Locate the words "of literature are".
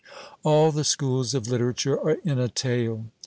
1.35-2.17